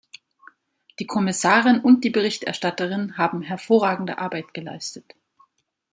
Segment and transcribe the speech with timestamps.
[0.97, 5.05] Die Kommissarin und die Berichterstatterin haben hervorragende Arbeit geleistet.